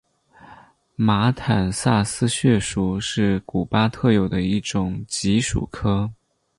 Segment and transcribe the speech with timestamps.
[0.95, 6.11] 马坦萨斯穴鼠是古巴特有的一种棘鼠科。